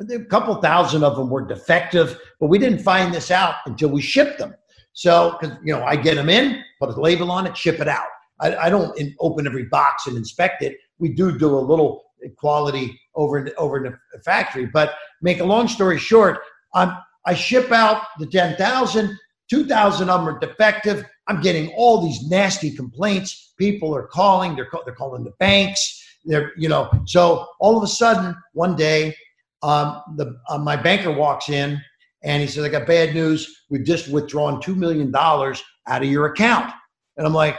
[0.00, 4.02] A couple thousand of them were defective, but we didn't find this out until we
[4.02, 4.54] shipped them.
[4.92, 7.88] So, because, you know, I get them in, put a label on it, ship it
[7.88, 8.06] out.
[8.40, 10.76] I, I don't in, open every box and inspect it.
[10.98, 12.04] We do do a little
[12.36, 14.66] quality over over in the factory.
[14.66, 16.40] But make a long story short,
[16.74, 19.18] I'm, I ship out the 10,000.
[19.48, 21.04] 2,000 of them are defective.
[21.28, 23.54] I'm getting all these nasty complaints.
[23.58, 24.56] People are calling.
[24.56, 26.02] They're, they're calling the banks.
[26.24, 29.14] They're, you know, so all of a sudden, one day,
[29.62, 31.80] um, the, uh, my banker walks in
[32.22, 33.62] and he says, I got bad news.
[33.70, 36.72] We've just withdrawn $2 million out of your account.
[37.16, 37.56] And I'm like,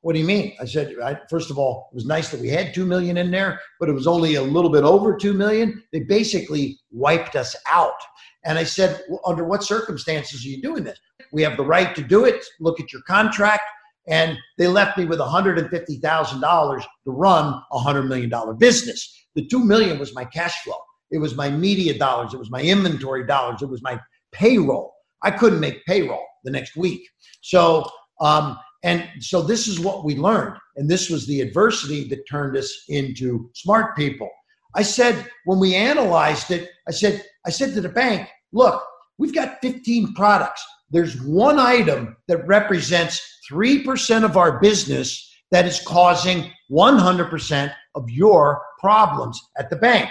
[0.00, 0.54] what do you mean?
[0.60, 3.30] I said, I, first of all, it was nice that we had 2 million in
[3.30, 5.82] there, but it was only a little bit over 2 million.
[5.92, 8.00] They basically wiped us out.
[8.44, 10.98] And I said, well, under what circumstances are you doing this?
[11.32, 12.44] We have the right to do it.
[12.60, 13.62] Look at your contract.
[14.06, 19.26] And they left me with $150,000 to run a $100 million business.
[19.34, 20.78] The 2 million was my cash flow.
[21.10, 22.34] It was my media dollars.
[22.34, 23.62] It was my inventory dollars.
[23.62, 24.00] It was my
[24.32, 24.92] payroll.
[25.22, 27.06] I couldn't make payroll the next week.
[27.42, 27.88] So,
[28.20, 30.56] um, and so this is what we learned.
[30.76, 34.28] And this was the adversity that turned us into smart people.
[34.74, 38.84] I said, when we analyzed it, I said, I said to the bank, look,
[39.18, 40.64] we've got 15 products.
[40.90, 48.62] There's one item that represents 3% of our business that is causing 100% of your
[48.78, 50.10] problems at the bank.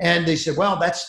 [0.00, 1.06] And they said, well, that's,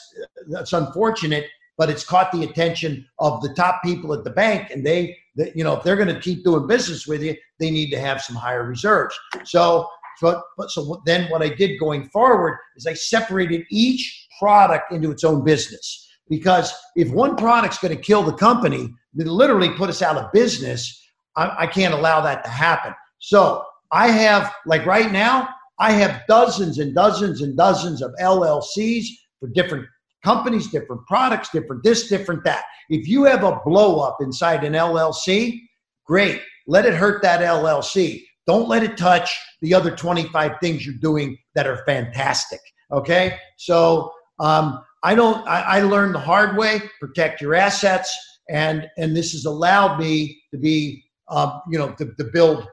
[0.50, 1.46] that's unfortunate,
[1.78, 4.72] but it's caught the attention of the top people at the bank.
[4.72, 7.72] And they, they you know, if they're going to keep doing business with you, they
[7.72, 9.18] need to have some higher reserves.
[9.46, 9.88] So,
[10.22, 15.12] but, but so then what I did going forward is I separated each product into
[15.12, 16.08] its own business.
[16.30, 21.02] Because if one product's going to kill the company, literally put us out of business,
[21.36, 22.94] I, I can't allow that to happen.
[23.20, 29.06] So I have, like right now, I have dozens and dozens and dozens of LLCs
[29.40, 29.86] for different
[30.24, 32.64] companies, different products, different this, different that.
[32.90, 35.60] If you have a blow up inside an LLC,
[36.06, 36.42] great.
[36.68, 38.22] Let it hurt that LLC.
[38.50, 42.60] Don't let it touch the other 25 things you're doing that are fantastic.
[42.92, 43.38] Okay.
[43.58, 48.12] So um, I don't, I, I learned the hard way protect your assets.
[48.50, 52.68] And, and this has allowed me to be, uh, you know, to, to build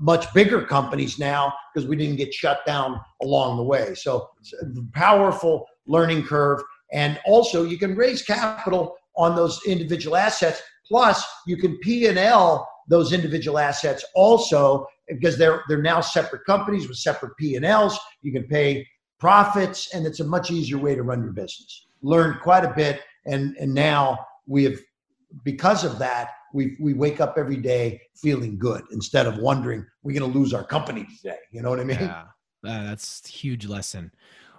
[0.00, 3.94] much bigger companies now because we didn't get shut down along the way.
[3.94, 4.28] So
[4.94, 6.60] powerful learning curve.
[6.92, 10.60] And also you can raise capital on those individual assets.
[10.88, 16.98] Plus you can P&L those individual assets also because they're, they're now separate companies with
[16.98, 17.98] separate P&Ls.
[18.22, 18.86] You can pay
[19.18, 21.86] profits and it's a much easier way to run your business.
[22.02, 23.00] Learned quite a bit.
[23.26, 24.78] And, and now we have,
[25.44, 30.18] because of that, we we wake up every day feeling good instead of wondering we're
[30.18, 31.38] going to lose our company today.
[31.52, 32.00] You know what I mean?
[32.00, 32.24] Yeah,
[32.62, 34.12] that's huge lesson.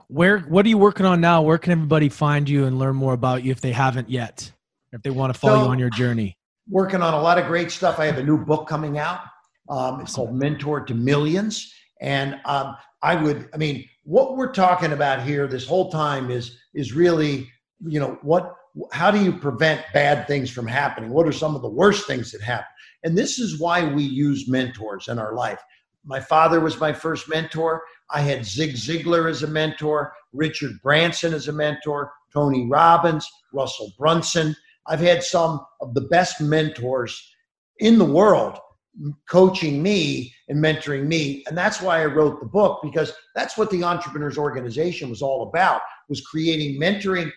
[0.08, 1.42] Where what are you working on now?
[1.42, 4.52] Where can everybody find you and learn more about you if they haven't yet?
[4.94, 6.38] If they want to follow so, you on your journey?
[6.70, 8.00] Working on a lot of great stuff.
[8.00, 9.22] I have a new book coming out.
[9.70, 14.92] Um, it's called Mentor to Millions, and um, I would, I mean, what we're talking
[14.92, 17.50] about here this whole time is is really,
[17.86, 18.56] you know, what
[18.92, 21.12] how do you prevent bad things from happening?
[21.12, 22.68] What are some of the worst things that happen?
[23.04, 25.62] And this is why we use mentors in our life.
[26.06, 27.84] My father was my first mentor.
[28.10, 33.92] I had Zig Ziglar as a mentor, Richard Branson as a mentor, Tony Robbins, Russell
[33.98, 34.56] Brunson.
[34.88, 37.22] I've had some of the best mentors
[37.80, 38.60] in the world
[39.30, 41.44] coaching me and mentoring me.
[41.48, 45.48] And that's why i wrote the book because that's what the entrepreneurs organization was all
[45.48, 47.32] about was creating mentoring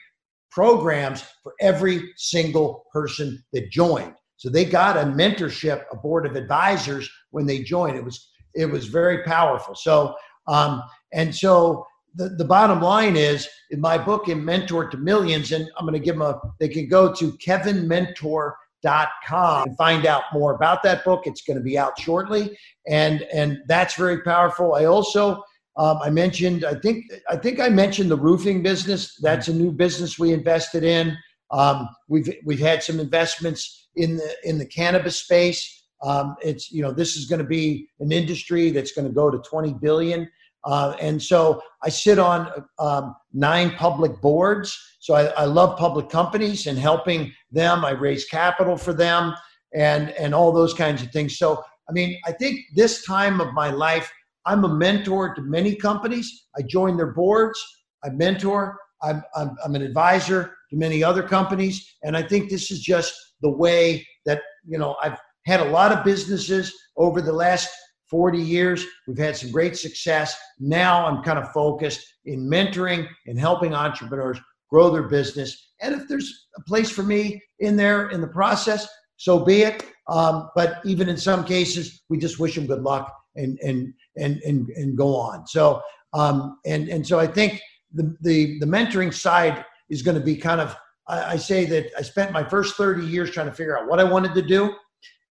[0.51, 4.15] programs for every single person that joined.
[4.37, 7.97] So they got a mentorship a board of advisors when they joined.
[7.97, 9.75] It was it was very powerful.
[9.75, 10.15] So
[10.47, 10.83] um,
[11.13, 15.69] and so the, the bottom line is in my book in mentor to millions and
[15.79, 20.55] i'm going to give them a they can go to kevinmentor.com and find out more
[20.55, 21.27] about that book.
[21.27, 22.57] It's going to be out shortly
[22.87, 24.75] and and that's very powerful.
[24.75, 25.43] I also
[25.77, 29.17] um, i mentioned i think i think i mentioned the roofing business.
[29.21, 31.17] That's a new business we invested in.
[31.51, 35.83] Um, we've we've had some investments in the in the cannabis space.
[36.03, 39.31] Um, it's you know this is going to be an industry that's going to go
[39.31, 40.29] to 20 billion
[40.65, 44.79] uh, and so I sit on um, nine public boards.
[45.01, 47.85] So I, I, love public companies and helping them.
[47.85, 49.35] I raise capital for them
[49.75, 51.37] and, and all those kinds of things.
[51.37, 54.11] So, I mean, I think this time of my life,
[54.47, 56.47] I'm a mentor to many companies.
[56.57, 57.63] I join their boards,
[58.03, 61.97] I mentor, I'm, I'm, I'm an advisor to many other companies.
[62.03, 65.93] And I think this is just the way that, you know, I've had a lot
[65.93, 67.69] of businesses over the last
[68.11, 68.85] 40 years.
[69.07, 70.37] We've had some great success.
[70.59, 74.39] Now I'm kind of focused in mentoring and helping entrepreneurs
[74.71, 75.73] grow their business.
[75.81, 79.85] And if there's a place for me in there in the process, so be it.
[80.09, 84.41] Um, but even in some cases, we just wish them good luck and and and
[84.43, 85.47] and, and go on.
[85.47, 85.83] So
[86.13, 87.61] um, and and so I think
[87.93, 90.77] the the the mentoring side is going to be kind of
[91.09, 94.01] I, I, say that I spent my first 30 years trying to figure out what
[94.01, 94.75] I wanted to do.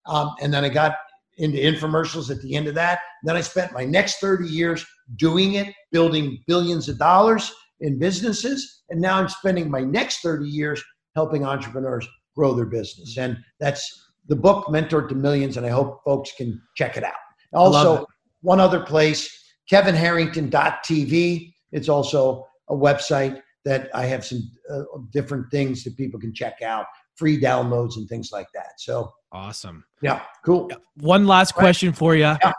[0.05, 0.95] Um, and then I got
[1.41, 2.99] into infomercials at the end of that.
[3.23, 4.85] Then I spent my next 30 years
[5.15, 8.83] doing it, building billions of dollars in businesses.
[8.89, 10.81] And now I'm spending my next 30 years
[11.15, 13.17] helping entrepreneurs grow their business.
[13.17, 15.57] And that's the book, Mentor to Millions.
[15.57, 17.13] And I hope folks can check it out.
[17.53, 18.05] Also,
[18.41, 19.29] one other place,
[19.69, 21.53] kevinharrington.tv.
[21.71, 26.61] It's also a website that I have some uh, different things that people can check
[26.61, 26.85] out,
[27.16, 28.74] free downloads and things like that.
[28.78, 29.86] So Awesome.
[30.01, 30.70] Yeah, cool.
[30.99, 32.22] One last question for you.
[32.22, 32.51] Yeah.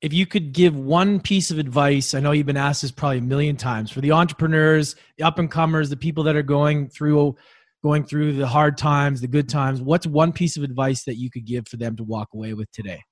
[0.00, 3.18] If you could give one piece of advice, I know you've been asked this probably
[3.18, 6.88] a million times for the entrepreneurs, the up and comers, the people that are going
[6.88, 7.36] through
[7.82, 11.30] going through the hard times, the good times, what's one piece of advice that you
[11.30, 13.02] could give for them to walk away with today?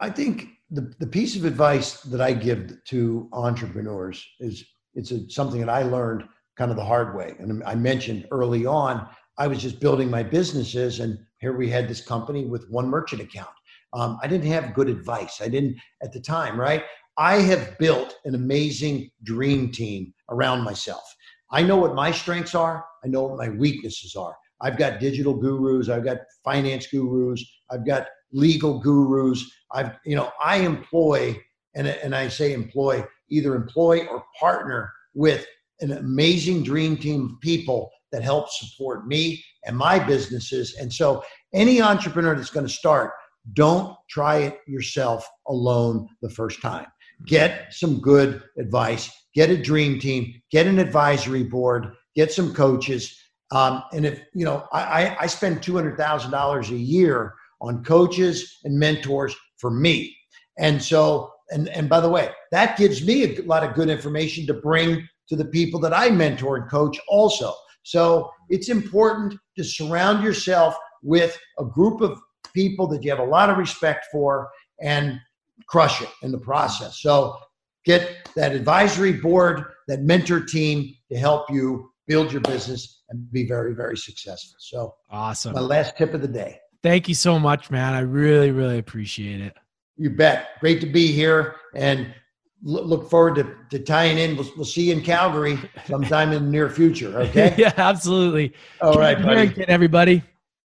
[0.00, 4.64] I think the, the piece of advice that I give to entrepreneurs is
[4.94, 6.24] it's a, something that I learned
[6.56, 7.36] kind of the hard way.
[7.38, 9.08] And I mentioned early on,
[9.40, 13.22] I was just building my businesses and here we had this company with one merchant
[13.22, 13.48] account.
[13.94, 15.40] Um, I didn't have good advice.
[15.40, 16.84] I didn't at the time, right?
[17.16, 21.02] I have built an amazing dream team around myself.
[21.50, 22.84] I know what my strengths are.
[23.02, 24.36] I know what my weaknesses are.
[24.60, 25.88] I've got digital gurus.
[25.88, 27.42] I've got finance gurus.
[27.70, 29.42] I've got legal gurus.
[29.72, 31.40] I've, you know, I employ,
[31.74, 35.46] and, and I say employ, either employ or partner with
[35.80, 40.76] an amazing dream team of people that help support me and my businesses.
[40.80, 43.12] And so, any entrepreneur that's going to start,
[43.54, 46.86] don't try it yourself alone the first time.
[47.26, 53.16] Get some good advice, get a dream team, get an advisory board, get some coaches.
[53.52, 57.84] Um, and if you know, I, I spend two hundred thousand dollars a year on
[57.84, 60.16] coaches and mentors for me.
[60.58, 64.46] And so, and and by the way, that gives me a lot of good information
[64.46, 67.52] to bring to the people that I mentor and coach also.
[67.82, 72.20] So it's important to surround yourself with a group of
[72.54, 74.50] people that you have a lot of respect for
[74.80, 75.18] and
[75.66, 77.00] crush it in the process.
[77.00, 77.38] So
[77.84, 83.46] get that advisory board, that mentor team to help you build your business and be
[83.46, 84.56] very, very successful.
[84.58, 85.54] So awesome.
[85.54, 86.58] My last tip of the day.
[86.82, 87.94] Thank you so much, man.
[87.94, 89.54] I really, really appreciate it.
[89.96, 90.48] You bet.
[90.60, 91.56] Great to be here.
[91.74, 92.14] And
[92.62, 94.36] look forward to, to tying in.
[94.36, 97.20] We'll, we'll see you in Calgary sometime in the near future.
[97.20, 97.54] Okay.
[97.58, 98.52] yeah, absolutely.
[98.80, 99.64] All Keep right, buddy.
[99.68, 100.22] everybody.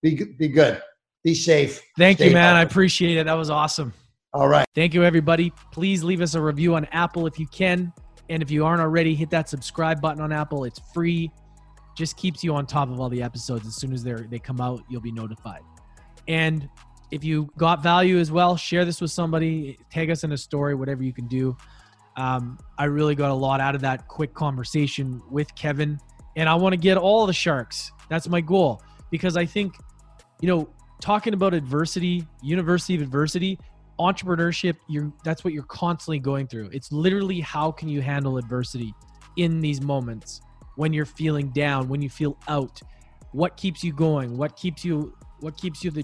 [0.02, 0.82] Be be good.
[1.24, 1.82] Be safe.
[1.98, 2.56] Thank Stay you, man.
[2.56, 2.60] Healthy.
[2.60, 3.26] I appreciate it.
[3.26, 3.94] That was awesome.
[4.34, 4.66] All right.
[4.76, 5.52] Thank you, everybody.
[5.72, 7.92] Please leave us a review on Apple if you can.
[8.30, 10.64] And if you aren't already, hit that subscribe button on Apple.
[10.64, 11.32] It's free.
[11.98, 13.68] Just keeps you on top of all the episodes.
[13.68, 15.62] As soon as they they come out, you'll be notified.
[16.28, 16.70] And
[17.12, 19.78] if you got value as well, share this with somebody.
[19.90, 21.58] Tag us in a story, whatever you can do.
[22.16, 26.00] Um, I really got a lot out of that quick conversation with Kevin,
[26.36, 27.92] and I want to get all the sharks.
[28.10, 28.82] That's my goal
[29.12, 29.76] because I think,
[30.42, 33.60] you know, talking about adversity, university of adversity,
[34.00, 36.70] entrepreneurship, you're that's what you're constantly going through.
[36.72, 38.94] It's literally how can you handle adversity
[39.38, 40.42] in these moments
[40.76, 42.82] when you're feeling down, when you feel out.
[43.32, 44.38] What keeps you going?
[44.38, 46.04] What keeps you what keeps you the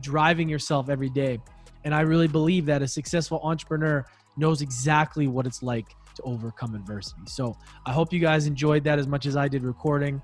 [0.00, 1.38] driving yourself every day.
[1.84, 4.04] And I really believe that a successful entrepreneur
[4.36, 7.22] knows exactly what it's like to overcome adversity.
[7.26, 7.56] So
[7.86, 10.22] I hope you guys enjoyed that as much as I did recording.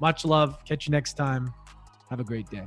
[0.00, 0.64] Much love.
[0.64, 1.52] Catch you next time.
[2.10, 2.64] Have a great day.